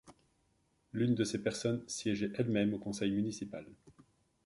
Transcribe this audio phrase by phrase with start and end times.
[0.93, 3.67] L'une de ces personnes siégeait elle-même au conseil municipal.